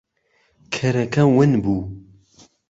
[0.73, 1.81] کەرەکە ون بوو.